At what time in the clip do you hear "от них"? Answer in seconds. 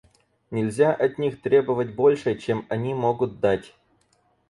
0.95-1.43